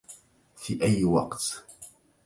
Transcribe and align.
في 0.55 0.83
أي 0.83 1.03
وقت؟ 1.03 1.63